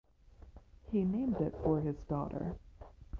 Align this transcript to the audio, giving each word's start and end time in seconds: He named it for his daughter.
He 0.89 1.03
named 1.03 1.39
it 1.41 1.53
for 1.61 1.79
his 1.79 1.95
daughter. 2.09 2.55